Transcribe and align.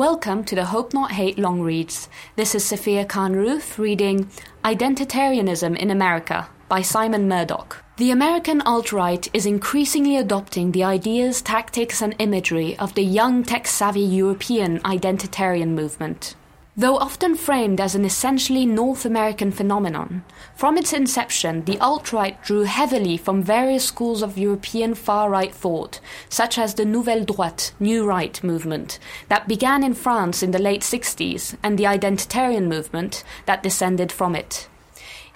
Welcome 0.00 0.44
to 0.44 0.54
the 0.54 0.64
Hope 0.64 0.94
Not 0.94 1.12
Hate 1.12 1.38
long 1.38 1.60
reads. 1.60 2.08
This 2.34 2.54
is 2.54 2.64
Sophia 2.64 3.04
Khan 3.04 3.34
Ruth 3.34 3.78
reading 3.78 4.30
Identitarianism 4.64 5.76
in 5.76 5.90
America 5.90 6.48
by 6.70 6.80
Simon 6.80 7.28
Murdoch. 7.28 7.84
The 7.98 8.10
American 8.10 8.62
alt 8.62 8.94
right 8.94 9.28
is 9.34 9.44
increasingly 9.44 10.16
adopting 10.16 10.72
the 10.72 10.84
ideas, 10.84 11.42
tactics, 11.42 12.00
and 12.00 12.14
imagery 12.18 12.78
of 12.78 12.94
the 12.94 13.04
young 13.04 13.42
tech 13.42 13.66
savvy 13.66 14.00
European 14.00 14.80
identitarian 14.84 15.74
movement. 15.74 16.34
Though 16.80 16.96
often 16.96 17.34
framed 17.34 17.78
as 17.78 17.94
an 17.94 18.06
essentially 18.06 18.64
North 18.64 19.04
American 19.04 19.50
phenomenon, 19.50 20.24
from 20.54 20.78
its 20.78 20.94
inception, 20.94 21.62
the 21.66 21.78
alt 21.78 22.10
right 22.10 22.42
drew 22.42 22.62
heavily 22.62 23.18
from 23.18 23.42
various 23.42 23.84
schools 23.84 24.22
of 24.22 24.38
European 24.38 24.94
far 24.94 25.28
right 25.28 25.52
thought, 25.52 26.00
such 26.30 26.56
as 26.56 26.72
the 26.72 26.86
Nouvelle 26.86 27.26
Droite, 27.26 27.72
New 27.78 28.06
Right 28.06 28.42
movement, 28.42 28.98
that 29.28 29.46
began 29.46 29.84
in 29.84 29.92
France 29.92 30.42
in 30.42 30.52
the 30.52 30.58
late 30.58 30.80
60s, 30.80 31.54
and 31.62 31.78
the 31.78 31.84
Identitarian 31.84 32.66
movement 32.66 33.24
that 33.44 33.62
descended 33.62 34.10
from 34.10 34.34
it. 34.34 34.66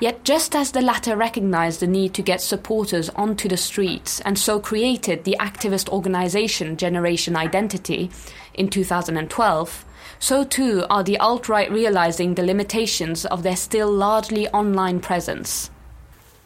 Yet, 0.01 0.25
just 0.25 0.57
as 0.57 0.73
the 0.73 0.81
latter 0.81 1.15
recognized 1.15 1.81
the 1.81 1.87
need 1.87 2.15
to 2.15 2.23
get 2.23 2.41
supporters 2.41 3.11
onto 3.11 3.51
the 3.51 3.59
streets 3.59 4.19
and 4.21 4.39
so 4.39 4.59
created 4.59 5.25
the 5.25 5.37
activist 5.39 5.91
organization 5.91 6.79
Generation 6.79 7.37
Identity 7.37 8.11
in 8.55 8.71
2012, 8.71 9.85
so 10.25 10.43
too 10.43 10.87
are 10.89 11.03
the 11.03 11.19
alt 11.19 11.51
right 11.51 11.71
realizing 11.71 12.35
the 12.35 12.43
limitations 12.43 13.27
of 13.27 13.43
their 13.43 13.55
still 13.55 13.93
largely 13.93 14.49
online 14.49 14.99
presence. 14.99 15.69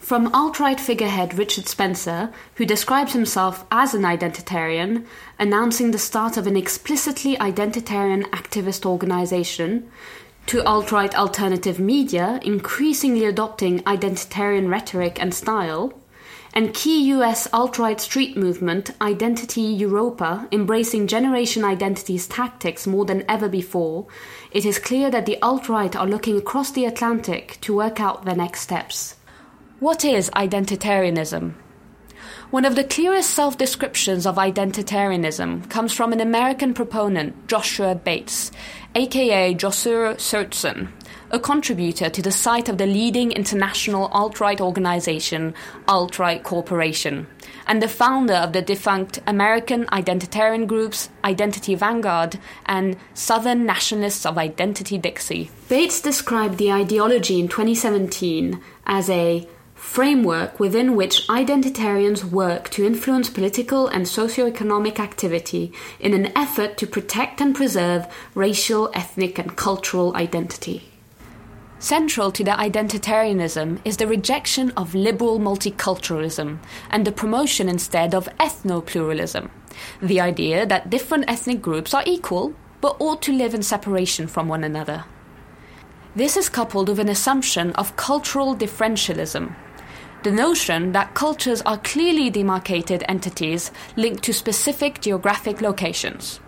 From 0.01 0.35
alt 0.35 0.59
right 0.59 0.81
figurehead 0.81 1.39
Richard 1.39 1.69
Spencer, 1.69 2.33
who 2.57 2.67
describes 2.67 3.13
himself 3.13 3.65
as 3.71 3.95
an 3.95 4.03
identitarian, 4.03 5.07
announcing 5.39 5.93
the 5.93 5.99
start 5.99 6.37
of 6.37 6.49
an 6.49 6.57
explicitly 6.57 7.37
identitarian 7.37 8.25
activist 8.31 8.85
organization, 8.85 9.89
to 10.47 10.65
alt 10.65 10.91
right 10.91 11.15
alternative 11.15 11.79
media 11.79 12.41
increasingly 12.43 13.27
adopting 13.27 13.79
identitarian 13.85 14.69
rhetoric 14.69 15.23
and 15.23 15.33
style, 15.33 15.93
and 16.53 16.75
key 16.75 17.11
US 17.13 17.49
alt 17.53 17.79
right 17.79 18.01
street 18.01 18.37
movement 18.37 18.91
Identity 19.01 19.79
Evropa 19.79 20.49
embracing 20.53 21.07
generation 21.07 21.65
identities 21.65 22.27
tactics 22.27 22.87
more 22.87 23.05
than 23.05 23.25
ever 23.29 23.49
before, 23.49 24.07
it 24.51 24.65
is 24.65 24.79
clear 24.79 25.11
that 25.11 25.27
the 25.27 25.41
alt 25.43 25.69
right 25.69 25.95
are 25.95 26.07
looking 26.07 26.37
across 26.37 26.71
the 26.71 26.85
Atlantic 26.85 27.59
to 27.61 27.77
work 27.77 28.01
out 28.01 28.25
their 28.25 28.37
next 28.37 28.61
steps. 28.61 29.17
What 29.81 30.05
is 30.05 30.31
identitarianism? 30.31 31.55
One 32.51 32.65
of 32.65 32.77
the 32.77 32.85
clearest 32.85 33.31
self 33.31 33.59
descriptions 33.59 34.27
of 34.27 34.37
identitarianism 34.37 35.69
comes 35.69 35.93
from 35.93 36.15
an 36.15 36.21
American 36.21 36.73
proponent, 36.73 37.47
Joshua 37.47 37.95
Bates, 37.95 38.51
aka 38.95 39.53
Joshua 39.53 40.15
Surtson, 40.15 40.89
a 41.31 41.39
contributor 41.39 42.09
to 42.09 42.23
the 42.23 42.33
site 42.33 42.69
of 42.69 42.79
the 42.79 42.87
leading 42.87 43.33
international 43.33 44.07
alt 44.09 44.41
right 44.41 44.61
organization, 44.61 45.55
Alt 45.87 46.19
Right 46.19 46.43
Corporation, 46.43 47.27
and 47.67 47.83
the 47.83 47.89
founder 47.89 48.35
of 48.35 48.53
the 48.53 48.63
defunct 48.63 49.21
American 49.27 49.85
identitarian 49.87 50.67
groups 50.67 51.11
Identity 51.25 51.75
Vanguard 51.75 52.39
and 52.67 52.97
Southern 53.15 53.67
Nationalists 53.67 54.25
of 54.25 54.39
Identity 54.39 54.97
Dixie. 54.97 55.51
Bates 55.69 56.01
described 56.01 56.59
the 56.59 56.73
ideology 56.73 57.39
in 57.39 57.49
2017 57.49 58.61
as 58.87 59.11
a 59.11 59.47
framework 59.75 60.59
within 60.59 60.97
which 60.97 61.27
identitarians 61.29 62.25
work 62.25 62.69
to 62.71 62.87
influence 62.87 63.31
political 63.31 63.87
and 63.87 64.09
socio-economic 64.09 64.99
activity 64.99 65.73
in 66.01 66.13
an 66.15 66.33
effort 66.37 66.77
to 66.77 66.87
protect 66.87 67.41
and 67.41 67.55
preserve 67.55 68.07
racial, 68.35 68.91
ethnic, 68.93 69.39
and 69.39 69.57
cultural 69.57 70.15
identity. 70.17 70.83
Central 71.81 72.33
to 72.33 72.43
the 72.43 72.51
identitarianism 72.51 73.81
is 73.85 73.99
the 73.99 74.09
rejection 74.09 74.73
of 74.77 74.97
liberal 74.97 75.39
multiculturalism 75.39 76.59
and 76.91 77.07
the 77.07 77.13
promotion 77.13 77.69
instead 77.69 78.17
of 78.17 78.29
ethno 78.41 78.85
pluralism, 78.85 79.49
the 80.03 80.21
idea 80.21 80.67
that 80.67 80.91
different 80.91 81.25
ethnic 81.29 81.63
groups 81.63 81.95
are 81.95 82.03
equal 82.05 82.53
but 82.81 82.97
ought 82.99 83.23
to 83.23 83.33
live 83.33 83.55
in 83.55 83.63
separation 83.63 84.27
from 84.27 84.49
one 84.49 84.65
another. 84.65 85.05
This 86.17 86.37
is 86.37 86.49
coupled 86.49 86.89
with 86.89 86.99
an 86.99 87.09
assumption 87.09 87.71
of 87.73 87.95
cultural 87.95 88.57
differentialism, 88.57 89.55
the 90.25 90.33
notion 90.33 90.91
that 90.93 91.15
cultures 91.15 91.63
are 91.63 91.79
clearly 91.79 92.29
demarcated 92.29 93.05
entities 93.09 93.71
linked 93.95 94.25
to 94.25 94.33
specific 94.33 95.01
geographic 95.01 95.61
locations. 95.61 96.41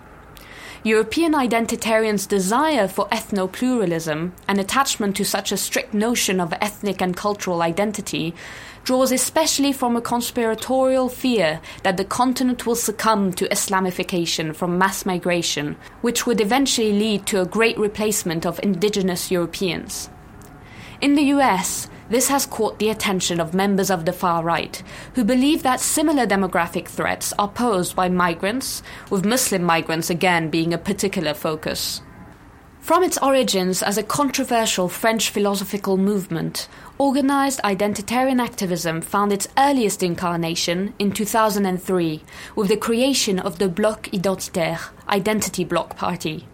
European 0.82 1.34
identitarians' 1.34 2.26
desire 2.26 2.88
for 2.88 3.06
ethno 3.08 3.52
pluralism 3.52 4.32
and 4.48 4.58
attachment 4.58 5.14
to 5.14 5.26
such 5.26 5.52
a 5.52 5.56
strict 5.58 5.92
notion 5.92 6.40
of 6.40 6.54
ethnic 6.58 7.02
and 7.02 7.14
cultural 7.14 7.60
identity 7.60 8.34
draws 8.82 9.12
especially 9.12 9.72
from 9.72 9.94
a 9.94 10.00
conspiratorial 10.00 11.10
fear 11.10 11.60
that 11.82 11.98
the 11.98 12.04
continent 12.04 12.64
will 12.64 12.74
succumb 12.74 13.30
to 13.30 13.46
Islamification 13.48 14.56
from 14.56 14.78
mass 14.78 15.04
migration, 15.04 15.76
which 16.00 16.26
would 16.26 16.40
eventually 16.40 16.94
lead 16.94 17.26
to 17.26 17.42
a 17.42 17.46
great 17.46 17.76
replacement 17.76 18.46
of 18.46 18.58
indigenous 18.62 19.30
Europeans. 19.30 20.08
In 21.00 21.14
the 21.14 21.32
US, 21.34 21.88
this 22.10 22.28
has 22.28 22.44
caught 22.44 22.78
the 22.78 22.90
attention 22.90 23.40
of 23.40 23.54
members 23.54 23.90
of 23.90 24.04
the 24.04 24.12
far 24.12 24.42
right, 24.42 24.82
who 25.14 25.24
believe 25.24 25.62
that 25.62 25.80
similar 25.80 26.26
demographic 26.26 26.88
threats 26.88 27.32
are 27.38 27.48
posed 27.48 27.96
by 27.96 28.10
migrants, 28.10 28.82
with 29.08 29.24
Muslim 29.24 29.62
migrants 29.62 30.10
again 30.10 30.50
being 30.50 30.74
a 30.74 30.78
particular 30.78 31.32
focus. 31.32 32.02
From 32.80 33.02
its 33.02 33.16
origins 33.22 33.82
as 33.82 33.96
a 33.96 34.02
controversial 34.02 34.90
French 34.90 35.30
philosophical 35.30 35.96
movement, 35.96 36.68
organized 36.98 37.62
identitarian 37.62 38.38
activism 38.38 39.00
found 39.00 39.32
its 39.32 39.48
earliest 39.56 40.02
incarnation 40.02 40.92
in 40.98 41.12
2003 41.12 42.22
with 42.56 42.68
the 42.68 42.76
creation 42.76 43.38
of 43.38 43.58
the 43.58 43.70
Bloc 43.70 44.12
Identitaire, 44.12 44.80
Identity 45.08 45.64
Bloc 45.64 45.96
Party. 45.96 46.46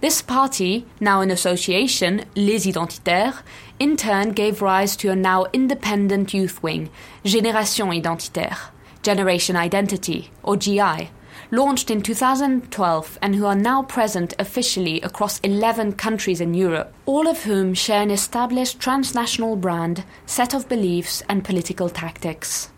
This 0.00 0.22
party, 0.22 0.86
now 1.00 1.20
in 1.20 1.30
association, 1.30 2.24
Les 2.34 2.66
Identitaires, 2.66 3.42
in 3.78 3.96
turn 3.96 4.32
gave 4.32 4.62
rise 4.62 4.96
to 4.96 5.10
a 5.10 5.16
now 5.16 5.46
independent 5.52 6.34
youth 6.34 6.62
wing, 6.62 6.90
Génération 7.24 7.90
Identitaire, 7.90 8.58
Generation 9.02 9.56
Identity, 9.56 10.30
or 10.42 10.56
GI, 10.56 11.10
launched 11.50 11.90
in 11.90 12.02
2012 12.02 13.18
and 13.22 13.34
who 13.34 13.46
are 13.46 13.54
now 13.54 13.82
present 13.82 14.34
officially 14.38 15.00
across 15.00 15.40
11 15.40 15.92
countries 15.94 16.40
in 16.40 16.54
Europe, 16.54 16.92
all 17.06 17.26
of 17.26 17.44
whom 17.44 17.74
share 17.74 18.02
an 18.02 18.10
established 18.10 18.78
transnational 18.78 19.56
brand, 19.56 20.04
set 20.26 20.54
of 20.54 20.68
beliefs, 20.68 21.22
and 21.28 21.44
political 21.44 21.88
tactics. 21.88 22.70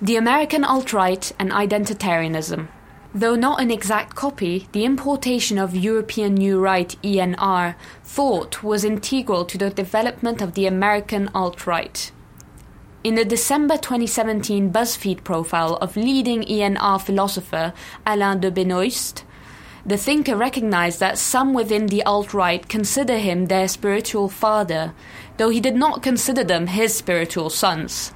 The 0.00 0.16
American 0.16 0.64
alt 0.64 0.92
right 0.92 1.32
and 1.38 1.50
identitarianism. 1.50 2.68
Though 3.14 3.36
not 3.36 3.60
an 3.60 3.70
exact 3.70 4.14
copy, 4.14 4.68
the 4.72 4.84
importation 4.84 5.58
of 5.58 5.74
European 5.74 6.34
New 6.34 6.60
Right 6.60 6.94
ENR 7.02 7.74
thought 8.04 8.62
was 8.62 8.84
integral 8.84 9.46
to 9.46 9.56
the 9.56 9.70
development 9.70 10.42
of 10.42 10.52
the 10.52 10.66
American 10.66 11.30
alt 11.34 11.66
right. 11.66 12.12
In 13.02 13.14
the 13.14 13.24
December 13.24 13.78
2017 13.78 14.70
BuzzFeed 14.70 15.24
profile 15.24 15.76
of 15.76 15.96
leading 15.96 16.42
ENR 16.42 17.00
philosopher 17.00 17.72
Alain 18.04 18.40
de 18.40 18.50
Benoist, 18.50 19.24
the 19.86 19.96
thinker 19.96 20.36
recognized 20.36 21.00
that 21.00 21.16
some 21.16 21.54
within 21.54 21.86
the 21.86 22.02
alt 22.02 22.34
right 22.34 22.68
consider 22.68 23.16
him 23.16 23.46
their 23.46 23.68
spiritual 23.68 24.28
father, 24.28 24.92
though 25.38 25.48
he 25.48 25.60
did 25.60 25.76
not 25.76 26.02
consider 26.02 26.44
them 26.44 26.66
his 26.66 26.94
spiritual 26.94 27.48
sons. 27.48 28.12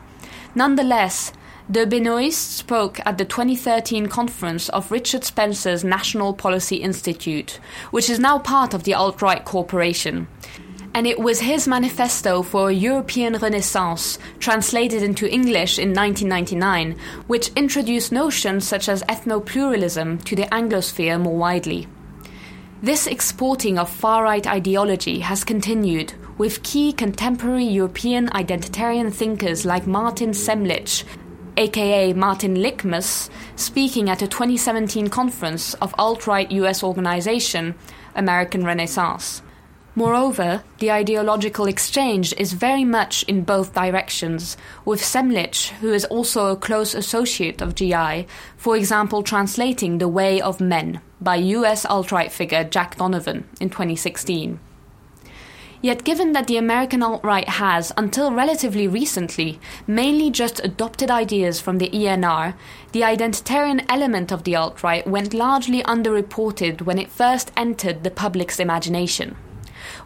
Nonetheless, 0.55 1.33
De 1.73 1.87
Benoist 1.87 2.59
spoke 2.59 3.01
at 3.07 3.17
the 3.17 3.25
2013 3.25 4.07
conference 4.09 4.69
of 4.69 4.91
Richard 4.91 5.25
Spencer's 5.25 5.83
National 5.83 6.35
Policy 6.35 6.77
Institute, 6.77 7.59
which 7.91 8.11
is 8.11 8.19
now 8.19 8.39
part 8.39 8.75
of 8.75 8.85
the 8.85 8.93
alt 8.93 9.23
right 9.23 9.43
corporation. 9.43 10.29
And 10.93 11.07
it 11.07 11.19
was 11.19 11.41
his 11.41 11.67
manifesto 11.67 12.43
for 12.43 12.69
a 12.69 12.75
European 12.75 13.39
Renaissance, 13.39 14.19
translated 14.39 15.03
into 15.03 15.27
English 15.27 15.79
in 15.79 15.95
1999, 15.95 16.95
which 17.27 17.49
introduced 17.57 18.13
notions 18.13 18.69
such 18.69 18.87
as 18.87 19.03
ethno 19.05 19.43
pluralism 19.43 20.19
to 20.27 20.37
the 20.37 20.49
Anglosphere 20.53 21.19
more 21.19 21.39
widely. 21.39 21.89
This 22.83 23.07
exporting 23.07 23.79
of 23.79 23.89
far 23.89 24.25
right 24.25 24.47
ideology 24.47 25.21
has 25.21 25.43
continued, 25.43 26.13
with 26.37 26.63
key 26.63 26.93
contemporary 26.93 27.65
European 27.65 28.29
identitarian 28.31 29.11
thinkers 29.11 29.65
like 29.65 29.87
Martin 29.87 30.33
Semlitsch 30.33 31.05
aka 31.57 32.13
Martin 32.13 32.57
Lichtmesz, 32.57 33.29
speaking 33.57 34.09
at 34.09 34.23
a 34.23 34.27
2017 34.27 35.09
conference 35.09 35.75
of 35.75 35.95
alt 35.99 36.27
right 36.27 36.51
US 36.53 36.83
organization, 36.83 37.75
American 38.15 38.65
Renaissance. 38.65 39.43
Moreover, 39.95 40.65
the 40.79 40.91
ideological 40.91 41.67
exchange 41.67 42.33
is 42.39 42.55
very 42.55 42.85
much 42.85 43.25
in 43.25 43.43
both 43.43 43.75
directions, 43.75 44.57
with 44.87 45.03
Semlitsch, 45.03 45.69
who 45.81 45.93
is 45.93 46.07
also 46.07 46.47
a 46.47 46.57
close 46.57 46.95
associate 46.95 47.61
of 47.61 47.75
GI, 47.75 48.27
for 48.57 48.75
example, 48.75 49.23
translating 49.23 49.99
The 49.99 50.09
Way 50.09 50.41
of 50.41 50.61
Men 50.61 51.03
by 51.21 51.37
US 51.37 51.85
alt 51.85 52.11
right 52.11 52.33
figure 52.33 52.65
Jack 52.65 52.97
Donovan 52.97 53.45
in 53.61 53.69
2016. 53.69 54.59
Yet, 55.83 56.05
given 56.05 56.31
that 56.33 56.47
the 56.47 56.57
American 56.57 57.03
alt 57.03 57.25
right 57.25 57.49
has, 57.49 57.93
until 57.97 58.31
relatively 58.31 58.87
recently, 58.87 59.59
mainly 59.85 60.31
just 60.31 60.61
adopted 60.63 61.11
ideas 61.11 61.61
from 61.61 61.79
the 61.79 61.91
ENR, 61.91 62.55
the 62.93 63.01
identitarian 63.01 63.85
element 63.89 64.31
of 64.31 64.45
the 64.45 64.55
alt 64.55 64.85
right 64.85 65.05
went 65.05 65.35
largely 65.35 65.83
underreported 65.83 66.83
when 66.83 66.99
it 67.01 67.11
first 67.11 67.51
entered 67.57 68.05
the 68.05 68.13
public's 68.13 68.61
imagination. 68.61 69.35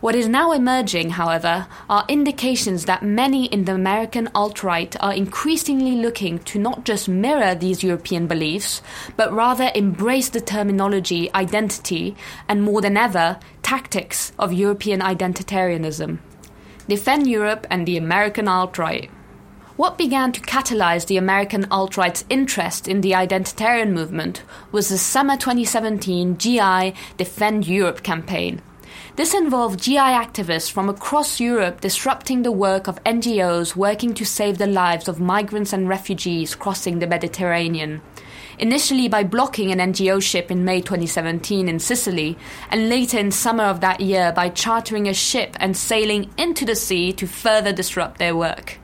What 0.00 0.14
is 0.14 0.28
now 0.28 0.52
emerging, 0.52 1.10
however, 1.10 1.66
are 1.88 2.04
indications 2.08 2.84
that 2.84 3.02
many 3.02 3.46
in 3.46 3.64
the 3.64 3.74
American 3.74 4.28
alt 4.34 4.62
right 4.62 4.94
are 5.00 5.12
increasingly 5.12 5.92
looking 5.92 6.38
to 6.40 6.58
not 6.58 6.84
just 6.84 7.08
mirror 7.08 7.54
these 7.54 7.82
European 7.82 8.26
beliefs, 8.26 8.82
but 9.16 9.32
rather 9.32 9.70
embrace 9.74 10.28
the 10.28 10.40
terminology 10.40 11.32
identity 11.34 12.16
and 12.48 12.62
more 12.62 12.80
than 12.80 12.96
ever, 12.96 13.38
tactics 13.62 14.32
of 14.38 14.52
European 14.52 15.00
identitarianism. 15.00 16.18
Defend 16.88 17.26
Europe 17.26 17.66
and 17.70 17.86
the 17.86 17.96
American 17.96 18.46
alt 18.46 18.78
right. 18.78 19.10
What 19.76 19.98
began 19.98 20.32
to 20.32 20.40
catalyze 20.40 21.06
the 21.06 21.18
American 21.18 21.66
alt 21.70 21.98
right's 21.98 22.24
interest 22.30 22.88
in 22.88 23.02
the 23.02 23.10
identitarian 23.12 23.90
movement 23.90 24.42
was 24.72 24.88
the 24.88 24.96
summer 24.96 25.36
2017 25.36 26.38
GI 26.38 26.94
Defend 27.18 27.66
Europe 27.66 28.02
campaign, 28.02 28.62
this 29.16 29.32
involved 29.32 29.80
GI 29.80 29.96
activists 29.96 30.70
from 30.70 30.90
across 30.90 31.40
Europe 31.40 31.80
disrupting 31.80 32.42
the 32.42 32.52
work 32.52 32.86
of 32.86 33.02
NGOs 33.04 33.74
working 33.74 34.12
to 34.12 34.26
save 34.26 34.58
the 34.58 34.66
lives 34.66 35.08
of 35.08 35.18
migrants 35.18 35.72
and 35.72 35.88
refugees 35.88 36.54
crossing 36.54 36.98
the 36.98 37.06
Mediterranean. 37.06 38.02
Initially 38.58 39.08
by 39.08 39.24
blocking 39.24 39.72
an 39.72 39.78
NGO 39.78 40.22
ship 40.22 40.50
in 40.50 40.66
May 40.66 40.82
2017 40.82 41.66
in 41.66 41.78
Sicily, 41.78 42.36
and 42.70 42.90
later 42.90 43.18
in 43.18 43.30
summer 43.30 43.64
of 43.64 43.80
that 43.80 44.00
year 44.00 44.32
by 44.32 44.50
chartering 44.50 45.08
a 45.08 45.14
ship 45.14 45.56
and 45.60 45.74
sailing 45.74 46.30
into 46.36 46.66
the 46.66 46.76
sea 46.76 47.12
to 47.14 47.26
further 47.26 47.72
disrupt 47.72 48.18
their 48.18 48.36
work. 48.36 48.78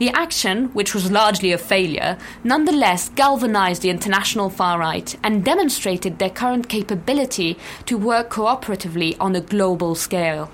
The 0.00 0.08
action, 0.16 0.70
which 0.72 0.94
was 0.94 1.10
largely 1.10 1.52
a 1.52 1.58
failure, 1.58 2.16
nonetheless 2.42 3.10
galvanized 3.10 3.82
the 3.82 3.90
international 3.90 4.48
far 4.48 4.78
right 4.78 5.14
and 5.22 5.44
demonstrated 5.44 6.18
their 6.18 6.30
current 6.30 6.70
capability 6.70 7.58
to 7.84 7.98
work 7.98 8.30
cooperatively 8.30 9.14
on 9.20 9.36
a 9.36 9.42
global 9.42 9.94
scale. 9.94 10.50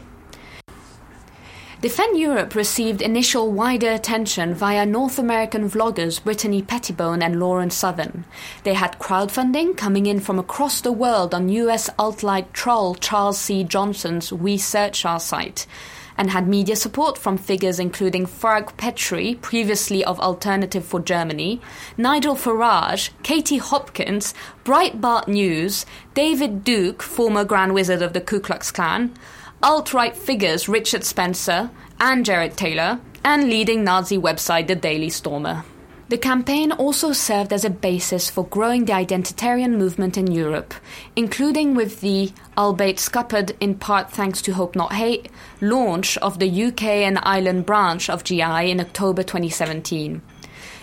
Defend 1.81 2.19
Europe 2.19 2.57
received 2.57 3.01
initial 3.01 3.53
wider 3.53 3.93
attention 3.93 4.53
via 4.53 4.85
North 4.85 5.17
American 5.17 5.71
vloggers 5.71 6.21
Brittany 6.21 6.61
Pettibone 6.61 7.23
and 7.23 7.39
Lauren 7.39 7.71
Southern. 7.71 8.25
They 8.65 8.75
had 8.75 8.99
crowdfunding 8.99 9.77
coming 9.77 10.07
in 10.07 10.19
from 10.19 10.41
across 10.41 10.81
the 10.81 10.91
world 10.91 11.33
on 11.33 11.51
US 11.51 11.89
alt-right 12.01 12.53
troll 12.53 12.97
Charles 12.97 13.39
C. 13.39 13.63
Johnson's 13.63 14.31
WeSearchr 14.31 15.21
site 15.21 15.69
and 16.19 16.31
had 16.31 16.49
media 16.49 16.77
support 16.77 17.19
from 17.19 17.37
figures 17.37 17.79
including 17.79 18.27
Frauke 18.27 18.77
Petry, 18.77 19.41
previously 19.41 20.05
of 20.05 20.19
Alternative 20.21 20.85
for 20.85 21.01
Germany, 21.01 21.61
Nigel 21.97 22.35
Farage, 22.35 23.11
Katie 23.23 23.59
Hopkins, 23.59 24.35
Breitbart 24.65 25.29
News, 25.29 25.87
David 26.15 26.65
Duke, 26.65 27.03
former 27.03 27.45
Grand 27.45 27.75
Wizard 27.75 28.03
of 28.03 28.13
the 28.13 28.21
Ku 28.21 28.41
Klux 28.41 28.71
Klan, 28.71 29.15
alt 29.63 29.93
right 29.93 30.17
figures 30.17 30.69
Richard 30.69 31.05
Spencer 31.05 31.71
and 32.01 32.25
Jared 32.25 32.57
Taylor, 32.57 33.01
and 33.25 33.49
leading 33.49 33.83
Nazi 33.85 34.19
website 34.19 34.67
The 34.67 34.75
Daily 34.75 35.11
Stormer. 35.11 35.65
The 36.09 36.19
campaign 36.19 36.71
also 36.71 37.13
served 37.13 37.53
as 37.53 37.65
a 37.65 37.71
basis 37.71 38.31
for 38.31 38.47
growing 38.47 38.85
the 38.85 38.93
identitarian 38.93 39.77
movement 39.77 40.17
in 40.17 40.31
Europe, 40.31 40.73
including 41.17 41.75
with 41.75 42.01
the, 42.01 42.33
albeit 42.57 43.01
scuppered 43.01 43.57
in 43.59 43.75
part 43.75 44.13
thanks 44.13 44.41
to 44.43 44.53
Hope 44.53 44.77
Not 44.77 44.93
Hate, 44.93 45.29
launch 45.61 46.17
of 46.19 46.39
the 46.39 46.65
UK 46.67 46.85
and 46.85 47.19
Ireland 47.25 47.67
branch 47.67 48.09
of 48.09 48.23
GI 48.23 48.71
in 48.71 48.79
October 48.79 49.25
2017. 49.25 50.23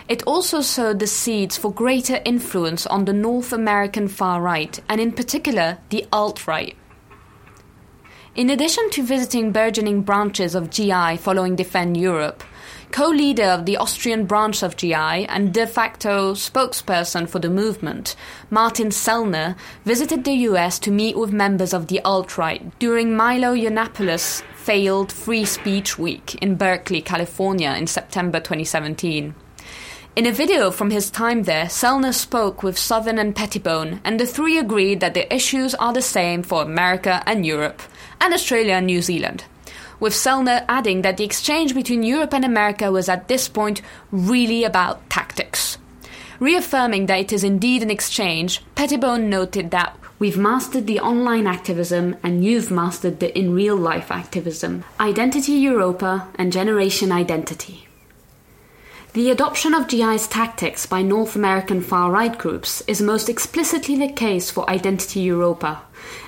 It 0.09 0.23
also 0.23 0.59
sowed 0.59 0.99
the 0.99 1.07
seeds 1.07 1.57
for 1.57 1.71
greater 1.71 2.19
influence 2.25 2.85
on 2.85 3.05
the 3.05 3.13
North 3.13 3.53
American 3.53 4.09
far 4.09 4.41
right, 4.41 4.77
and 4.89 4.99
in 4.99 5.13
particular 5.13 5.77
the 5.89 6.05
alt 6.11 6.45
right. 6.47 6.75
In 8.35 8.49
addition 8.49 8.89
to 8.89 9.03
visiting 9.03 9.53
burgeoning 9.53 10.01
branches 10.01 10.53
of 10.53 10.69
GI 10.69 11.15
following 11.17 11.55
Defend 11.55 11.95
Europe, 11.95 12.43
co 12.93 13.09
leader 13.09 13.45
of 13.45 13.65
the 13.65 13.75
Austrian 13.75 14.25
branch 14.25 14.61
of 14.61 14.77
GI 14.77 15.25
and 15.25 15.51
de 15.51 15.65
facto 15.65 16.35
spokesperson 16.35 17.27
for 17.27 17.39
the 17.39 17.49
movement, 17.49 18.15
Martin 18.51 18.89
Sellner, 18.89 19.55
visited 19.83 20.23
the 20.23 20.45
US 20.49 20.77
to 20.77 20.91
meet 20.91 21.17
with 21.17 21.33
members 21.33 21.73
of 21.73 21.87
the 21.87 21.99
alt 22.01 22.37
right 22.37 22.61
during 22.77 23.17
Milo 23.17 23.55
Yiannopoulos' 23.55 24.43
failed 24.53 25.11
Free 25.11 25.43
Speech 25.43 25.97
Week 25.97 26.35
in 26.35 26.53
Berkeley, 26.53 27.01
California 27.01 27.71
in 27.71 27.87
September 27.87 28.39
2017. 28.39 29.33
In 30.15 30.27
a 30.27 30.31
video 30.31 30.69
from 30.69 30.91
his 30.91 31.09
time 31.09 31.43
there, 31.43 31.65
Sellner 31.65 32.13
spoke 32.13 32.61
with 32.61 32.77
Southern 32.77 33.17
and 33.17 33.35
Pettibone, 33.35 34.01
and 34.03 34.19
the 34.19 34.27
three 34.27 34.59
agreed 34.59 34.99
that 34.99 35.15
the 35.15 35.33
issues 35.33 35.73
are 35.75 35.93
the 35.93 36.01
same 36.03 36.43
for 36.43 36.61
America 36.61 37.23
and 37.25 37.43
Europe, 37.43 37.81
and 38.21 38.35
Australia 38.35 38.75
and 38.75 38.85
New 38.85 39.01
Zealand 39.01 39.45
with 39.99 40.13
Sellner 40.13 40.65
adding 40.67 41.01
that 41.01 41.17
the 41.17 41.23
exchange 41.23 41.73
between 41.73 42.03
Europe 42.03 42.33
and 42.33 42.45
America 42.45 42.91
was 42.91 43.09
at 43.09 43.27
this 43.27 43.47
point 43.47 43.81
really 44.11 44.63
about 44.63 45.09
tactics. 45.09 45.77
Reaffirming 46.39 47.05
that 47.05 47.19
it 47.19 47.33
is 47.33 47.43
indeed 47.43 47.83
an 47.83 47.89
exchange, 47.89 48.63
Pettibone 48.75 49.29
noted 49.29 49.71
that 49.71 49.97
We've 50.19 50.37
mastered 50.37 50.87
the 50.87 51.01
online 51.01 51.47
activism, 51.47 52.15
and 52.23 52.45
you've 52.45 52.71
mastered 52.71 53.19
the 53.19 53.37
in 53.37 53.53
real 53.53 53.75
life 53.75 54.09
activism. 54.09 54.85
Identity 54.97 55.51
Europa 55.51 56.29
and 56.35 56.53
Generation 56.53 57.11
Identity. 57.11 57.87
The 59.13 59.29
adoption 59.29 59.75
of 59.75 59.87
GI's 59.87 60.27
tactics 60.27 60.87
by 60.87 61.03
North 61.03 61.35
American 61.35 61.81
far 61.81 62.09
right 62.09 62.35
groups 62.35 62.81
is 62.87 62.99
most 62.99 63.29
explicitly 63.29 63.95
the 63.95 64.11
case 64.11 64.49
for 64.49 64.67
Identity 64.67 65.27
Evropa, 65.27 65.81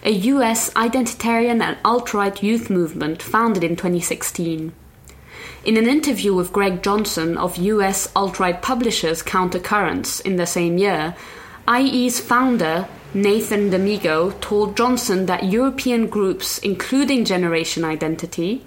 a 0.04 0.12
US 0.12 0.70
identitarian 0.76 1.64
and 1.64 1.80
alt 1.84 2.14
right 2.14 2.44
youth 2.44 2.70
movement 2.70 3.24
founded 3.24 3.64
in 3.64 3.76
2016. 3.76 4.72
In 5.66 5.78
an 5.78 5.88
interview 5.88 6.36
with 6.36 6.54
Greg 6.54 6.84
Johnson 6.84 7.40
of 7.40 7.58
US 7.58 8.08
alt 8.16 8.40
right 8.40 8.62
publishers 8.62 9.24
Countercurrents 9.24 10.22
in 10.22 10.36
the 10.36 10.46
same 10.46 10.77
year, 10.77 11.15
IE's 11.68 12.20
founder, 12.20 12.88
Nathan 13.15 13.72
Damigo, 13.72 14.39
told 14.42 14.77
Johnson 14.77 15.25
that 15.25 15.46
European 15.46 16.06
groups, 16.06 16.60
including 16.60 17.25
Generation 17.25 17.84
Identity, 17.84 18.63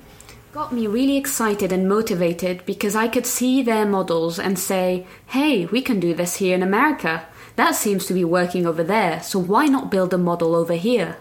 got 0.58 0.72
me 0.72 0.88
really 0.88 1.16
excited 1.16 1.70
and 1.70 1.88
motivated 1.88 2.66
because 2.66 2.96
I 2.96 3.06
could 3.06 3.26
see 3.26 3.62
their 3.62 3.86
models 3.86 4.40
and 4.40 4.58
say, 4.58 5.06
hey, 5.26 5.66
we 5.66 5.80
can 5.80 6.00
do 6.00 6.14
this 6.14 6.34
here 6.34 6.52
in 6.52 6.64
America. 6.64 7.24
That 7.54 7.76
seems 7.76 8.06
to 8.06 8.12
be 8.12 8.24
working 8.24 8.66
over 8.66 8.82
there, 8.82 9.22
so 9.22 9.38
why 9.38 9.66
not 9.66 9.88
build 9.88 10.12
a 10.12 10.18
model 10.18 10.56
over 10.56 10.74
here? 10.74 11.16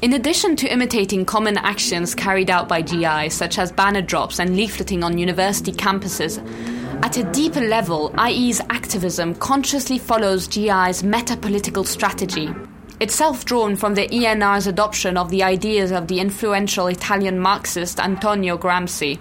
In 0.00 0.14
addition 0.14 0.56
to 0.56 0.72
imitating 0.72 1.26
common 1.26 1.58
actions 1.58 2.14
carried 2.14 2.48
out 2.48 2.66
by 2.66 2.80
GI, 2.80 3.28
such 3.28 3.58
as 3.58 3.70
banner 3.72 4.00
drops 4.00 4.40
and 4.40 4.56
leafleting 4.56 5.04
on 5.04 5.18
university 5.18 5.72
campuses, 5.72 6.38
at 7.04 7.18
a 7.18 7.30
deeper 7.32 7.60
level, 7.60 8.10
IE's 8.18 8.62
activism 8.70 9.34
consciously 9.34 9.98
follows 9.98 10.48
GI's 10.48 11.04
meta 11.04 11.36
political 11.36 11.84
strategy, 11.84 12.48
itself 13.00 13.46
drawn 13.46 13.76
from 13.76 13.94
the 13.94 14.06
ENR's 14.08 14.66
adoption 14.66 15.16
of 15.16 15.30
the 15.30 15.42
ideas 15.42 15.90
of 15.90 16.06
the 16.06 16.20
influential 16.20 16.86
Italian 16.86 17.38
Marxist 17.38 17.98
Antonio 17.98 18.58
Gramsci. 18.58 19.18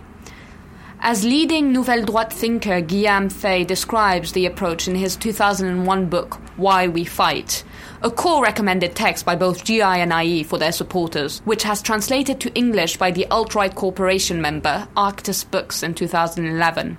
As 1.01 1.23
leading 1.23 1.71
Nouvelle 1.71 2.03
Droite 2.03 2.33
thinker 2.33 2.81
Guillaume 2.81 3.29
Faye 3.29 3.63
describes 3.63 4.33
the 4.33 4.45
approach 4.45 4.85
in 4.89 4.95
his 4.95 5.15
2001 5.15 6.07
book, 6.07 6.33
Why 6.57 6.89
We 6.89 7.05
Fight, 7.05 7.63
a 8.03 8.11
core 8.11 8.43
recommended 8.43 8.95
text 8.95 9.25
by 9.25 9.37
both 9.37 9.63
GI 9.63 9.81
and 9.81 10.11
IE 10.11 10.43
for 10.43 10.59
their 10.59 10.73
supporters, 10.73 11.39
which 11.45 11.63
has 11.63 11.81
translated 11.81 12.41
to 12.41 12.53
English 12.53 12.97
by 12.97 13.11
the 13.11 13.27
alt 13.27 13.55
right 13.55 13.73
corporation 13.73 14.41
member 14.41 14.89
Arktos 14.97 15.49
Books 15.49 15.83
in 15.83 15.93
2011. 15.93 16.97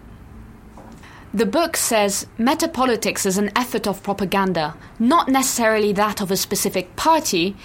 The 1.33 1.47
book 1.47 1.77
says 1.77 2.27
metapolitics 2.41 3.25
is 3.25 3.39
an 3.39 3.53
effort 3.55 3.87
of 3.87 4.03
propaganda, 4.03 4.77
not 4.99 5.29
necessarily 5.29 5.93
that 5.93 6.21
of 6.21 6.33
a 6.33 6.37
specific 6.37 6.97
party, 6.97 7.57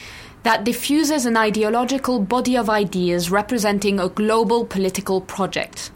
that 0.43 0.63
diffuses 0.63 1.25
an 1.25 1.35
ideological 1.35 2.19
body 2.19 2.55
of 2.55 2.69
ideas 2.69 3.31
representing 3.31 3.99
a 3.99 4.07
global 4.07 4.65
political 4.65 5.19
project. 5.19 5.89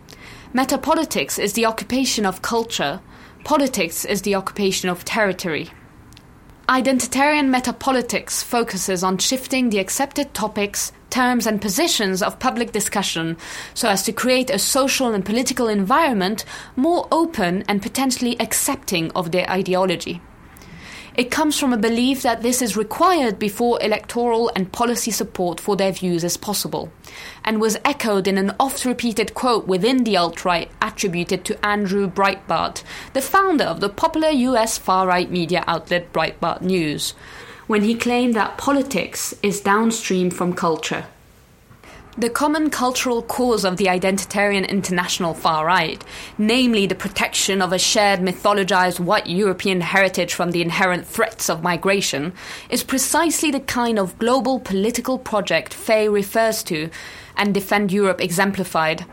Metapolitics 0.52 1.38
is 1.38 1.54
the 1.54 1.68
occupation 1.68 2.26
of 2.26 2.42
culture, 2.42 3.02
politics 3.44 4.04
is 4.04 4.24
the 4.24 4.34
occupation 4.34 4.90
of 4.90 5.06
territory. 5.06 5.70
Identitarian 6.68 7.56
metapolitics 7.56 8.44
focuses 8.44 9.04
on 9.04 9.20
shifting 9.20 9.70
the 9.70 9.78
accepted 9.78 10.34
topics, 10.34 10.92
terms, 11.10 11.46
and 11.48 11.62
positions 11.62 12.22
of 12.22 12.40
public 12.40 12.72
discussion 12.72 13.38
so 13.74 13.90
as 13.90 14.04
to 14.04 14.12
create 14.12 14.50
a 14.50 14.60
social 14.60 15.14
and 15.14 15.26
political 15.26 15.68
environment 15.68 16.46
more 16.76 17.08
open 17.12 17.64
and 17.68 17.82
potentially 17.82 18.40
accepting 18.40 19.12
of 19.12 19.32
their 19.32 19.50
ideology. 19.50 20.22
It 21.20 21.32
comes 21.32 21.60
from 21.60 21.74
a 21.74 21.78
belief 21.78 22.22
that 22.22 22.44
this 22.44 22.62
is 22.62 22.78
required 22.78 23.40
before 23.40 23.84
electoral 23.84 24.50
and 24.56 24.72
policy 24.72 25.12
support 25.12 25.60
for 25.60 25.76
their 25.76 25.92
views 25.92 26.24
is 26.24 26.38
possible, 26.38 26.94
and 27.44 27.60
was 27.60 27.78
echoed 27.84 28.26
in 28.26 28.38
an 28.38 28.56
oft 28.58 28.86
repeated 28.86 29.34
quote 29.34 29.68
within 29.68 30.06
the 30.06 30.16
alt 30.16 30.46
right 30.46 30.72
attributed 30.82 31.44
to 31.44 31.66
Andrew 31.66 32.10
Breitbart, 32.10 32.84
the 33.12 33.22
founder 33.22 33.66
of 33.66 33.82
the 33.82 33.90
popular 33.90 34.30
US 34.30 34.78
far 34.78 35.08
right 35.08 35.30
media 35.30 35.66
outlet 35.68 36.14
Breitbart 36.14 36.62
News, 36.62 37.14
when 37.70 37.84
he 37.84 37.94
claimed 37.94 38.34
that 38.34 38.58
politics 38.58 39.36
is 39.44 39.62
downstream 39.62 40.32
from 40.32 40.52
culture. 40.52 41.06
The 42.18 42.32
common 42.32 42.72
cultural 42.72 43.22
cause 43.22 43.64
of 43.64 43.78
the 43.78 43.86
identitarian 43.86 44.68
international 44.68 45.36
far 45.36 45.68
right, 45.68 46.04
namely 46.40 46.88
the 46.88 46.96
protection 46.96 47.62
of 47.62 47.72
a 47.72 47.78
shared 47.78 48.22
mythologized 48.22 49.00
white 49.00 49.28
European 49.28 49.82
heritage 49.82 50.34
from 50.34 50.50
the 50.50 50.64
inherent 50.64 51.06
threats 51.06 51.48
of 51.48 51.62
migration, 51.62 52.34
is 52.72 52.84
precisely 52.84 53.52
the 53.52 53.60
kind 53.60 54.00
of 54.00 54.18
global 54.18 54.60
political 54.60 55.20
project 55.20 55.72
Faye 55.72 56.10
refers 56.10 56.64
to 56.64 56.90
and 57.38 57.54
Defend 57.54 57.92
Europe 57.92 58.20
exemplified. 58.20 59.06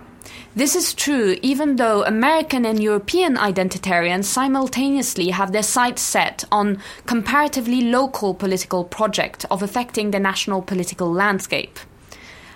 This 0.57 0.75
is 0.75 0.95
true 0.95 1.37
even 1.43 1.77
though 1.77 2.03
American 2.05 2.65
and 2.65 2.83
European 2.83 3.37
identitarians 3.37 4.25
simultaneously 4.25 5.29
have 5.29 5.53
their 5.53 5.63
sights 5.63 6.01
set 6.01 6.45
on 6.51 6.81
comparatively 7.05 7.83
local 7.83 8.33
political 8.33 8.83
project 8.83 9.45
of 9.51 9.63
affecting 9.63 10.13
the 10.13 10.19
national 10.19 10.63
political 10.63 11.13
landscape. 11.13 11.79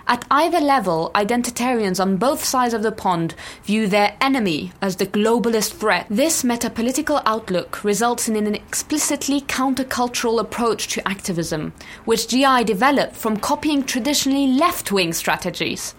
At 0.07 0.25
either 0.31 0.59
level, 0.59 1.11
identitarians 1.13 1.99
on 1.99 2.17
both 2.17 2.43
sides 2.43 2.73
of 2.73 2.81
the 2.81 2.91
pond 2.91 3.35
view 3.65 3.85
their 3.85 4.17
enemy 4.19 4.71
as 4.81 4.95
the 4.95 5.05
globalist 5.05 5.73
threat. 5.73 6.07
This 6.09 6.41
metapolitical 6.41 7.21
outlook 7.27 7.83
results 7.83 8.27
in 8.27 8.35
an 8.35 8.55
explicitly 8.55 9.41
countercultural 9.41 10.39
approach 10.39 10.87
to 10.87 11.07
activism, 11.07 11.71
which 12.05 12.29
GI 12.29 12.63
developed 12.63 13.15
from 13.15 13.37
copying 13.37 13.83
traditionally 13.83 14.47
left 14.47 14.91
wing 14.91 15.13
strategies. 15.13 15.93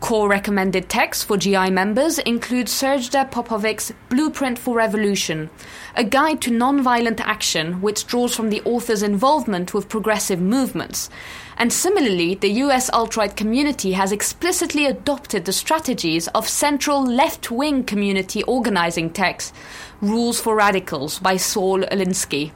Core 0.00 0.28
recommended 0.28 0.90
texts 0.90 1.24
for 1.24 1.38
GI 1.38 1.70
members 1.70 2.18
include 2.18 2.66
Srdja 2.66 3.30
Popovic's 3.30 3.92
Blueprint 4.10 4.58
for 4.58 4.76
Revolution, 4.76 5.48
a 5.96 6.04
guide 6.04 6.42
to 6.42 6.50
nonviolent 6.50 7.18
action 7.20 7.80
which 7.80 8.06
draws 8.06 8.36
from 8.36 8.50
the 8.50 8.60
author's 8.64 9.02
involvement 9.02 9.72
with 9.72 9.88
progressive 9.88 10.40
movements. 10.40 11.08
And 11.56 11.72
similarly, 11.72 12.34
the 12.34 12.50
US 12.64 12.90
alt 12.90 13.16
right 13.16 13.34
community 13.34 13.92
has 13.92 14.12
explicitly 14.12 14.84
adopted 14.84 15.46
the 15.46 15.52
strategies 15.52 16.28
of 16.28 16.46
central 16.46 17.02
left 17.02 17.50
wing 17.50 17.82
community 17.82 18.42
organizing 18.42 19.10
texts, 19.10 19.54
Rules 20.02 20.38
for 20.38 20.54
Radicals 20.54 21.18
by 21.18 21.38
Saul 21.38 21.80
Alinsky. 21.84 22.52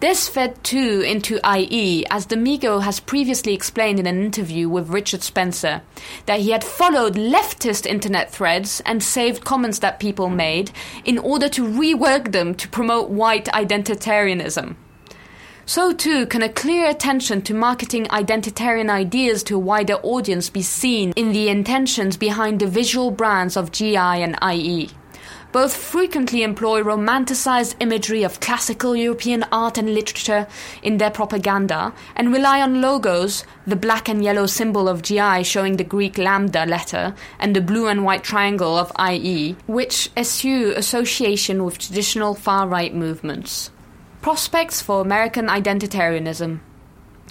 This 0.00 0.30
fed 0.30 0.64
too 0.64 1.02
into 1.02 1.38
IE, 1.44 2.06
as 2.10 2.24
Damigo 2.24 2.82
has 2.82 3.00
previously 3.00 3.52
explained 3.52 3.98
in 3.98 4.06
an 4.06 4.24
interview 4.24 4.66
with 4.66 4.88
Richard 4.88 5.22
Spencer, 5.22 5.82
that 6.24 6.40
he 6.40 6.52
had 6.52 6.64
followed 6.64 7.16
leftist 7.16 7.84
internet 7.84 8.32
threads 8.32 8.80
and 8.86 9.02
saved 9.02 9.44
comments 9.44 9.78
that 9.80 10.00
people 10.00 10.30
made 10.30 10.70
in 11.04 11.18
order 11.18 11.50
to 11.50 11.66
rework 11.66 12.32
them 12.32 12.54
to 12.54 12.68
promote 12.68 13.10
white 13.10 13.44
identitarianism. 13.52 14.76
So 15.66 15.92
too 15.92 16.24
can 16.24 16.40
a 16.42 16.48
clear 16.48 16.88
attention 16.88 17.42
to 17.42 17.52
marketing 17.52 18.06
identitarian 18.06 18.88
ideas 18.88 19.42
to 19.44 19.56
a 19.56 19.58
wider 19.58 19.96
audience 19.96 20.48
be 20.48 20.62
seen 20.62 21.12
in 21.14 21.32
the 21.32 21.50
intentions 21.50 22.16
behind 22.16 22.58
the 22.58 22.66
visual 22.66 23.10
brands 23.10 23.54
of 23.54 23.70
GI 23.70 23.96
and 23.96 24.38
IE 24.42 24.88
both 25.52 25.74
frequently 25.74 26.42
employ 26.42 26.82
romanticized 26.82 27.74
imagery 27.80 28.22
of 28.22 28.40
classical 28.40 28.94
European 28.94 29.44
art 29.50 29.76
and 29.78 29.94
literature 29.94 30.46
in 30.82 30.98
their 30.98 31.10
propaganda 31.10 31.92
and 32.16 32.32
rely 32.32 32.60
on 32.60 32.80
logos, 32.80 33.44
the 33.66 33.76
black 33.76 34.08
and 34.08 34.22
yellow 34.22 34.46
symbol 34.46 34.88
of 34.88 35.02
GI 35.02 35.42
showing 35.42 35.76
the 35.76 35.84
Greek 35.84 36.18
lambda 36.18 36.64
letter 36.66 37.14
and 37.38 37.54
the 37.54 37.60
blue 37.60 37.88
and 37.88 38.04
white 38.04 38.24
triangle 38.24 38.76
of 38.78 38.92
IE, 38.98 39.56
which 39.66 40.10
eschew 40.16 40.72
association 40.76 41.64
with 41.64 41.78
traditional 41.78 42.34
far 42.34 42.68
right 42.68 42.94
movements. 42.94 43.70
Prospects 44.22 44.80
for 44.82 45.00
American 45.00 45.46
identitarianism. 45.46 46.60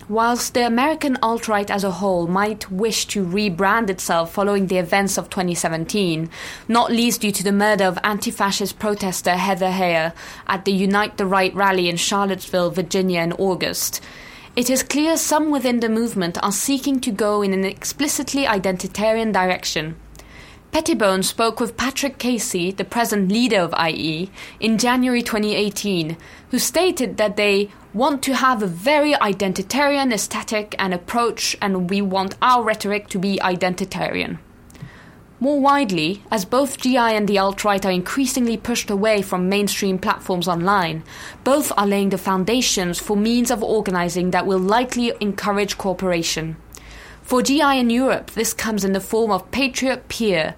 Whilst 0.10 0.56
the 0.56 0.66
American 0.66 1.20
alt 1.22 1.48
right 1.48 1.70
as 1.70 1.84
a 1.84 1.92
whole 1.92 2.25
might 2.25 2.72
wish 2.72 3.06
to 3.10 3.24
rebrand 3.24 3.92
itself 3.92 4.34
following 4.34 4.66
the 4.66 4.80
events 4.80 5.20
of 5.20 5.30
2017, 5.30 6.32
not 6.68 6.92
least 6.92 7.22
due 7.22 7.32
to 7.32 7.44
the 7.44 7.51
murder 7.51 7.84
of 7.84 8.00
anti 8.04 8.32
fascist 8.32 8.80
protester 8.80 9.36
Heather 9.36 9.70
Heyer 9.70 10.13
at 10.48 10.66
the 10.66 10.72
Unite 10.72 11.18
the 11.18 11.28
Right 11.28 11.54
rally 11.54 11.89
in 11.89 11.96
Charlottesville, 11.98 12.72
Virginia 12.72 13.22
in 13.22 13.34
August, 13.34 14.01
it 14.56 14.68
is 14.68 14.82
clear 14.82 15.16
some 15.16 15.51
within 15.51 15.80
the 15.80 15.89
movement 15.89 16.42
are 16.42 16.51
seeking 16.51 17.00
to 17.01 17.12
go 17.12 17.44
in 17.44 17.54
an 17.54 17.63
explicitly 17.63 18.46
identitarian 18.46 19.32
direction. 19.32 19.96
Pettibone 20.72 21.22
spoke 21.22 21.60
with 21.60 21.78
Patrick 21.78 22.18
Casey, 22.18 22.72
the 22.72 22.84
present 22.84 23.32
leader 23.32 23.60
of 23.60 23.74
IE, 23.80 24.32
in 24.60 24.80
January 24.80 25.22
2018, 25.22 26.18
who 26.50 26.58
stated 26.58 27.18
that 27.18 27.38
they 27.38 27.70
want 27.93 28.22
to 28.24 28.36
have 28.36 28.62
a 28.62 28.67
very 28.67 29.13
identitarian 29.13 30.13
aesthetic 30.13 30.75
and 30.77 30.93
approach, 30.93 31.58
and 31.62 31.89
we 31.89 32.01
want 32.01 32.36
our 32.41 32.63
rhetoric 32.63 33.08
to 33.10 33.19
be 33.19 33.39
identitarian. 33.41 34.38
More 35.39 35.60
widely, 35.60 36.22
as 36.29 36.43
both 36.43 36.77
GI 36.77 36.98
and 36.98 37.27
the 37.27 37.39
alt 37.39 37.63
right 37.63 37.84
are 37.86 37.91
increasingly 37.91 38.58
pushed 38.58 38.89
away 38.89 39.22
from 39.22 39.48
mainstream 39.48 39.98
platforms 39.98 40.48
online, 40.50 41.03
both 41.46 41.72
are 41.77 41.88
laying 41.88 42.10
the 42.10 42.17
foundations 42.17 43.00
for 43.00 43.15
means 43.15 43.50
of 43.50 43.63
organizing 43.63 44.31
that 44.31 44.46
will 44.46 44.60
likely 44.60 45.13
encourage 45.22 45.77
cooperation. 45.77 46.58
For 47.24 47.41
GI 47.41 47.79
in 47.79 47.89
Europe, 47.89 48.31
this 48.31 48.53
comes 48.53 48.84
in 48.84 48.91
the 48.91 49.00
form 49.00 49.31
of 49.31 49.50
Patriot 49.51 50.10
Peer, 50.10 50.55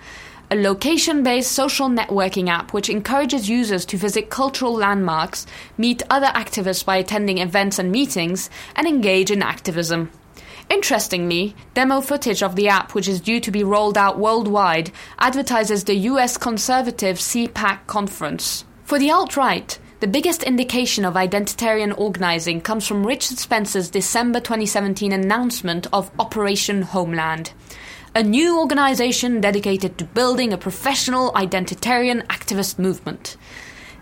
a 0.51 0.55
location 0.55 1.24
based 1.24 1.53
social 1.53 1.88
networking 1.88 2.50
app 2.50 2.74
which 2.74 2.89
encourages 2.89 3.50
users 3.50 3.86
to 3.86 3.96
visit 3.96 4.29
cultural 4.29 4.74
landmarks, 4.74 5.48
meet 5.77 6.03
other 6.10 6.27
activists 6.27 6.84
by 6.84 6.98
attending 6.98 7.38
events 7.38 7.79
and 7.79 7.89
meetings, 7.89 8.50
and 8.75 8.86
engage 8.86 9.31
in 9.31 9.41
activism. 9.41 10.12
Interestingly, 10.70 11.55
demo 11.74 12.01
footage 12.01 12.43
of 12.43 12.58
the 12.58 12.67
app, 12.67 12.93
which 12.93 13.08
is 13.08 13.22
due 13.22 13.39
to 13.39 13.50
be 13.51 13.63
rolled 13.63 13.98
out 13.98 14.20
worldwide, 14.20 14.91
advertises 15.20 15.86
the 15.86 15.96
US 15.96 16.36
conservative 16.36 17.17
CPAC 17.17 17.88
conference. 17.88 18.65
For 18.84 19.00
the 19.00 19.10
alt 19.10 19.38
right, 19.38 19.79
the 20.01 20.08
biggest 20.08 20.43
indication 20.43 21.05
of 21.05 21.13
identitarian 21.13 21.98
organizing 21.98 22.60
comes 22.60 22.86
from 22.86 23.08
Richard 23.08 23.38
Spencer's 23.38 23.89
December 23.89 24.41
2017 24.41 25.13
announcement 25.13 25.88
of 25.93 26.12
Operation 26.20 26.81
Homeland, 26.81 27.53
a 28.13 28.22
new 28.22 28.60
organization 28.60 29.39
dedicated 29.39 29.98
to 29.98 30.03
building 30.03 30.51
a 30.51 30.58
professional 30.58 31.32
identitarian 31.32 32.22
activist 32.27 32.77
movement. 32.77 33.38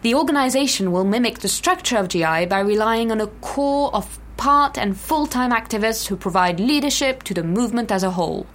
The 0.01 0.15
organization 0.15 0.91
will 0.91 1.03
mimic 1.03 1.39
the 1.39 1.47
structure 1.47 1.97
of 1.97 2.07
GI 2.07 2.47
by 2.47 2.59
relying 2.59 3.11
on 3.11 3.21
a 3.21 3.27
core 3.27 3.93
of 3.93 4.19
part 4.35 4.79
and 4.79 4.97
full 4.97 5.27
time 5.27 5.51
activists 5.51 6.07
who 6.07 6.15
provide 6.15 6.59
leadership 6.59 7.21
to 7.23 7.35
the 7.35 7.43
movement 7.43 7.91
as 7.91 8.01
a 8.01 8.11
whole. 8.11 8.47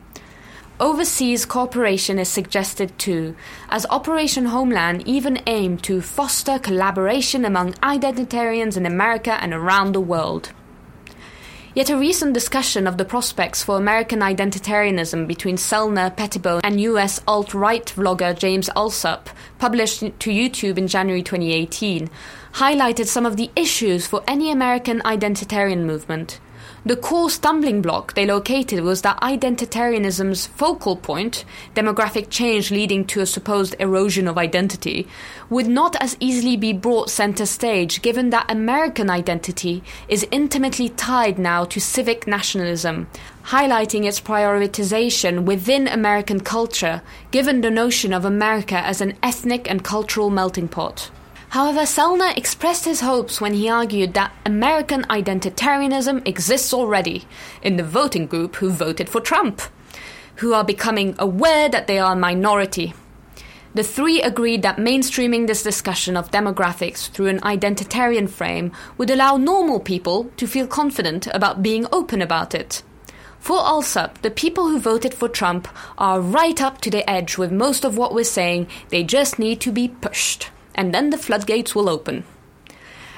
Overseas 0.81 1.47
cooperation 1.47 2.19
is 2.19 2.29
suggested 2.29 2.99
too, 2.99 3.37
as 3.69 3.87
Operation 3.91 4.47
Homeland 4.47 5.07
even 5.07 5.41
aimed 5.47 5.85
to 5.85 6.01
foster 6.01 6.59
collaboration 6.59 7.45
among 7.45 7.75
identitarians 7.75 8.77
in 8.77 8.87
America 8.87 9.35
and 9.41 9.55
around 9.55 9.93
the 9.93 10.01
world. 10.01 10.53
Yet 11.75 11.90
a 11.90 11.97
recent 11.97 12.35
discussion 12.35 12.87
of 12.87 12.99
the 12.99 13.04
prospects 13.04 13.64
for 13.64 13.76
American 13.76 14.21
identitarianism 14.21 15.26
between 15.26 15.57
Sellner, 15.57 16.16
Pettibone, 16.16 16.61
and 16.62 16.81
US 16.81 17.21
alt 17.26 17.52
right 17.52 17.85
vlogger 17.85 18.38
James 18.38 18.71
Allsup, 18.76 19.26
published 19.59 19.99
to 19.99 20.31
YouTube 20.31 20.78
in 20.78 20.87
January 20.87 21.25
2018, 21.25 22.09
highlighted 22.52 23.07
some 23.07 23.26
of 23.26 23.37
the 23.37 23.50
issues 23.57 24.07
for 24.07 24.23
any 24.28 24.52
American 24.52 25.00
identitarian 25.00 25.85
movement. 25.85 26.38
The 26.87 26.97
core 26.97 27.31
stumbling 27.31 27.81
block 27.81 28.12
they 28.12 28.26
located 28.26 28.81
was 28.81 29.00
that 29.00 29.19
identitarianism's 29.23 30.47
focal 30.49 30.97
point, 30.97 31.47
demographic 31.75 32.29
change 32.29 32.71
leading 32.71 33.07
to 33.07 33.23
a 33.23 33.26
supposed 33.26 33.75
erosion 33.79 34.29
of 34.29 34.37
identity, 34.37 35.09
would 35.49 35.67
not 35.67 35.97
as 35.99 36.14
easily 36.21 36.59
be 36.59 36.75
brought 36.75 37.09
center 37.09 37.47
stage 37.47 38.03
given 38.03 38.29
that 38.31 38.50
American 38.50 39.09
identity 39.09 39.83
is 40.09 40.29
intimately 40.31 40.91
tied 40.91 41.38
now 41.38 41.64
to 41.64 41.81
civic 41.81 42.26
nationalism, 42.26 43.07
highlighting 43.45 44.05
its 44.05 44.21
prioritization 44.21 45.45
within 45.45 45.88
American 45.88 46.41
culture, 46.41 47.00
given 47.31 47.62
the 47.62 47.71
notion 47.71 48.12
of 48.12 48.26
America 48.26 48.76
as 48.76 49.00
an 49.00 49.17
ethnic 49.23 49.71
and 49.71 49.83
cultural 49.83 50.29
melting 50.29 50.69
pot. 50.69 51.11
However, 51.55 51.83
Sellner 51.83 52.37
expressed 52.37 52.85
his 52.85 53.01
hopes 53.01 53.41
when 53.41 53.55
he 53.55 53.69
argued 53.69 54.15
that 54.15 54.33
American 54.45 55.05
identitarianism 55.05 56.27
exists 56.27 56.75
already 56.75 57.27
in 57.63 57.77
the 57.77 57.85
voting 57.85 58.27
group 58.27 58.57
who 58.57 58.71
voted 58.71 59.09
for 59.09 59.21
Trump, 59.21 59.63
who 60.39 60.53
are 60.53 60.65
becoming 60.65 61.15
aware 61.17 61.69
that 61.69 61.87
they 61.87 62.01
are 62.01 62.15
a 62.15 62.17
minority. 62.17 62.93
The 63.73 63.85
three 63.85 64.21
agreed 64.21 64.63
that 64.63 64.79
mainstreaming 64.79 65.47
this 65.47 65.63
discussion 65.63 66.17
of 66.17 66.33
demographics 66.33 67.09
through 67.09 67.29
an 67.29 67.39
identitarian 67.43 68.29
frame 68.29 68.73
would 68.99 69.09
allow 69.09 69.37
normal 69.37 69.79
people 69.79 70.33
to 70.39 70.49
feel 70.49 70.67
confident 70.67 71.29
about 71.29 71.63
being 71.63 71.87
open 71.93 72.21
about 72.21 72.53
it. 72.53 72.83
For 73.39 73.59
Allsup, 73.59 74.23
the 74.23 74.33
people 74.33 74.71
who 74.71 74.81
voted 74.81 75.15
for 75.15 75.29
Trump 75.29 75.69
are 75.99 76.21
right 76.21 76.61
up 76.61 76.81
to 76.81 76.91
the 76.91 77.09
edge 77.09 77.39
with 77.39 77.53
most 77.53 77.85
of 77.85 77.97
what 77.97 78.13
we're 78.13 78.25
saying, 78.25 78.67
they 78.89 79.05
just 79.05 79.39
need 79.39 79.61
to 79.61 79.71
be 79.71 79.87
pushed, 79.87 80.51
and 80.75 80.95
then 80.95 81.11
the 81.11 81.19
floodgates 81.19 81.75
will 81.75 81.88
open. 81.88 82.25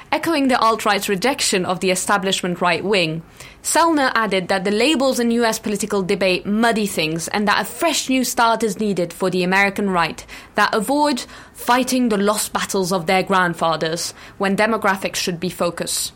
Echoing 0.09 0.47
the 0.47 0.57
alt 0.59 0.85
right's 0.85 1.09
rejection 1.09 1.65
of 1.65 1.81
the 1.81 1.91
establishment 1.91 2.61
right 2.61 2.83
wing, 2.83 3.21
Sellner 3.61 4.11
added 4.15 4.47
that 4.47 4.63
the 4.63 4.71
labels 4.71 5.19
in 5.19 5.31
US 5.31 5.59
political 5.59 6.01
debate 6.01 6.45
muddy 6.45 6.87
things 6.87 7.27
and 7.27 7.45
that 7.47 7.61
a 7.61 7.65
fresh 7.65 8.07
new 8.07 8.23
start 8.23 8.63
is 8.63 8.79
needed 8.79 9.11
for 9.11 9.29
the 9.29 9.43
American 9.43 9.89
right 9.89 10.25
that 10.55 10.73
avoids 10.73 11.27
fighting 11.53 12.07
the 12.07 12.17
lost 12.17 12.53
battles 12.53 12.93
of 12.93 13.05
their 13.05 13.21
grandfathers 13.21 14.13
when 14.37 14.55
demographics 14.55 15.17
should 15.17 15.41
be 15.41 15.49
focus. 15.49 16.13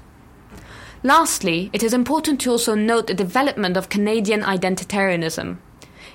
Lastly, 1.03 1.69
it 1.73 1.83
is 1.83 1.93
important 1.93 2.39
to 2.41 2.51
also 2.51 2.75
note 2.75 3.07
the 3.07 3.13
development 3.13 3.75
of 3.75 3.89
Canadian 3.89 4.41
identitarianism. 4.41 5.57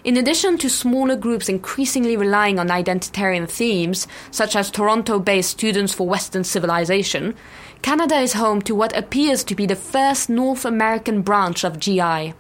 In 0.07 0.17
addition 0.17 0.57
to 0.59 0.71
smaller 0.71 1.17
groups 1.17 1.49
increasingly 1.49 2.17
relying 2.17 2.61
on 2.61 2.69
identitarian 2.69 3.51
themes, 3.51 4.07
such 4.31 4.55
as 4.55 4.71
Toronto 4.71 5.19
based 5.19 5.51
Students 5.51 5.93
for 5.93 6.07
Western 6.07 6.45
Civilization, 6.45 7.35
Canada 7.83 8.15
is 8.21 8.35
home 8.35 8.63
to 8.63 8.75
what 8.77 8.97
appears 8.97 9.43
to 9.43 9.57
be 9.57 9.67
the 9.67 9.75
first 9.75 10.31
North 10.31 10.65
American 10.65 11.23
branch 11.23 11.65
of 11.65 11.81
GI. 11.81 12.35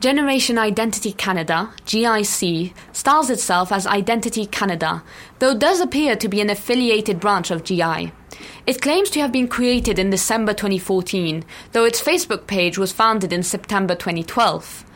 Generation 0.00 0.56
Identity 0.56 1.12
Canada, 1.12 1.74
GIC, 1.84 2.72
styles 2.94 3.28
itself 3.28 3.70
as 3.70 3.86
Identity 3.86 4.46
Canada, 4.46 5.02
though 5.40 5.54
does 5.54 5.82
appear 5.82 6.16
to 6.16 6.26
be 6.26 6.40
an 6.40 6.48
affiliated 6.48 7.20
branch 7.20 7.50
of 7.50 7.64
GI. 7.64 8.12
It 8.66 8.80
claims 8.80 9.10
to 9.10 9.20
have 9.20 9.30
been 9.30 9.48
created 9.48 9.98
in 9.98 10.08
December 10.08 10.54
2014, 10.54 11.44
though 11.72 11.84
its 11.84 12.02
Facebook 12.02 12.46
page 12.46 12.78
was 12.78 12.92
founded 12.92 13.30
in 13.30 13.42
September 13.42 13.94
2012. 13.94 14.86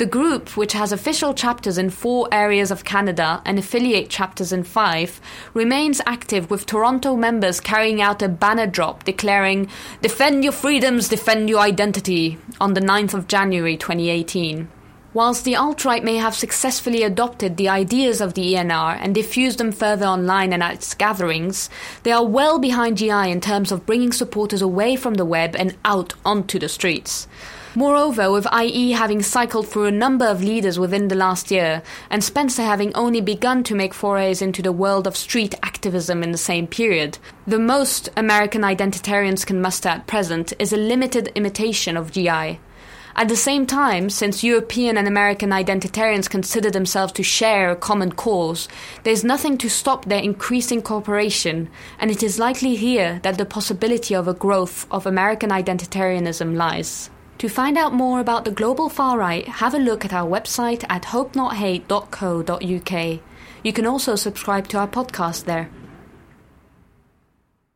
The 0.00 0.06
group, 0.06 0.56
which 0.56 0.72
has 0.72 0.92
official 0.92 1.34
chapters 1.34 1.76
in 1.76 1.90
four 1.90 2.26
areas 2.32 2.70
of 2.70 2.86
Canada 2.86 3.42
and 3.44 3.58
affiliate 3.58 4.08
chapters 4.08 4.50
in 4.50 4.64
five, 4.64 5.20
remains 5.52 6.00
active 6.06 6.50
with 6.50 6.64
Toronto 6.64 7.16
members 7.16 7.60
carrying 7.60 8.00
out 8.00 8.22
a 8.22 8.28
banner 8.30 8.66
drop 8.66 9.04
declaring, 9.04 9.68
Defend 10.00 10.42
your 10.42 10.54
freedoms, 10.54 11.10
defend 11.10 11.50
your 11.50 11.58
identity, 11.58 12.38
on 12.58 12.72
the 12.72 12.80
9th 12.80 13.12
of 13.12 13.28
January 13.28 13.76
2018. 13.76 14.70
Whilst 15.12 15.44
the 15.44 15.56
alt 15.56 15.84
right 15.84 16.02
may 16.02 16.16
have 16.16 16.34
successfully 16.34 17.02
adopted 17.02 17.58
the 17.58 17.68
ideas 17.68 18.22
of 18.22 18.32
the 18.32 18.54
ENR 18.54 18.96
and 19.02 19.14
diffused 19.14 19.58
them 19.58 19.70
further 19.70 20.06
online 20.06 20.54
and 20.54 20.62
at 20.62 20.76
its 20.76 20.94
gatherings, 20.94 21.68
they 22.04 22.12
are 22.12 22.24
well 22.24 22.58
behind 22.58 22.96
GI 22.96 23.30
in 23.30 23.42
terms 23.42 23.70
of 23.70 23.84
bringing 23.84 24.12
supporters 24.12 24.62
away 24.62 24.96
from 24.96 25.16
the 25.16 25.26
web 25.26 25.54
and 25.54 25.76
out 25.84 26.14
onto 26.24 26.58
the 26.58 26.70
streets. 26.70 27.28
Moreover, 27.76 28.32
with 28.32 28.48
IE 28.52 28.90
having 28.90 29.22
cycled 29.22 29.68
through 29.68 29.84
a 29.84 29.92
number 29.92 30.24
of 30.24 30.42
leaders 30.42 30.76
within 30.76 31.06
the 31.06 31.14
last 31.14 31.52
year, 31.52 31.82
and 32.10 32.24
Spencer 32.24 32.62
having 32.62 32.92
only 32.96 33.20
begun 33.20 33.62
to 33.62 33.76
make 33.76 33.94
forays 33.94 34.42
into 34.42 34.60
the 34.60 34.72
world 34.72 35.06
of 35.06 35.16
street 35.16 35.54
activism 35.62 36.24
in 36.24 36.32
the 36.32 36.38
same 36.38 36.66
period, 36.66 37.18
the 37.46 37.60
most 37.60 38.08
American 38.16 38.62
identitarians 38.62 39.46
can 39.46 39.62
muster 39.62 39.88
at 39.88 40.08
present 40.08 40.52
is 40.58 40.72
a 40.72 40.76
limited 40.76 41.28
imitation 41.36 41.96
of 41.96 42.10
GI. 42.10 42.58
At 43.14 43.28
the 43.28 43.36
same 43.36 43.66
time, 43.66 44.10
since 44.10 44.42
European 44.42 44.96
and 44.96 45.06
American 45.06 45.50
identitarians 45.50 46.28
consider 46.28 46.72
themselves 46.72 47.12
to 47.12 47.22
share 47.22 47.70
a 47.70 47.76
common 47.76 48.10
cause, 48.10 48.68
there 49.04 49.12
is 49.12 49.22
nothing 49.22 49.56
to 49.58 49.70
stop 49.70 50.06
their 50.06 50.22
increasing 50.22 50.82
cooperation, 50.82 51.68
and 52.00 52.10
it 52.10 52.24
is 52.24 52.40
likely 52.40 52.74
here 52.74 53.20
that 53.22 53.38
the 53.38 53.44
possibility 53.44 54.12
of 54.16 54.26
a 54.26 54.34
growth 54.34 54.88
of 54.90 55.06
American 55.06 55.50
identitarianism 55.50 56.56
lies. 56.56 57.10
To 57.40 57.48
find 57.48 57.76
out 57.78 57.94
more 57.94 58.20
about 58.20 58.44
the 58.44 58.50
global 58.50 58.90
far 58.90 59.16
right, 59.16 59.48
have 59.48 59.72
a 59.72 59.78
look 59.78 60.04
at 60.04 60.12
our 60.12 60.28
website 60.28 60.84
at 60.90 61.04
hopenothate.co.uk. 61.04 63.20
You 63.64 63.72
can 63.72 63.86
also 63.86 64.14
subscribe 64.14 64.68
to 64.68 64.76
our 64.76 64.86
podcast 64.86 65.46
there. 65.46 65.70